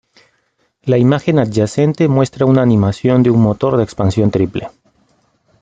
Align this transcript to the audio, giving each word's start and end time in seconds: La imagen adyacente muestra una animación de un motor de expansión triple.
La 0.81 0.97
imagen 0.97 1.37
adyacente 1.37 2.07
muestra 2.07 2.47
una 2.47 2.63
animación 2.63 3.21
de 3.21 3.29
un 3.29 3.39
motor 3.39 3.77
de 3.77 3.83
expansión 3.83 4.31
triple. 4.31 4.67